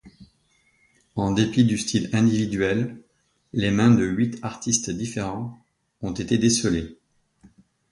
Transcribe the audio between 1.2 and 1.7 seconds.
dépit